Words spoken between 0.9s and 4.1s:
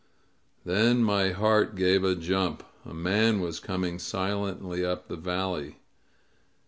my heart gave a jump. A man was coining